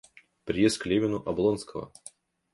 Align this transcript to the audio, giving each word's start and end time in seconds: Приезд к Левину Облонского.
Приезд 0.45 0.81
к 0.81 0.87
Левину 0.87 1.17
Облонского. 1.17 1.93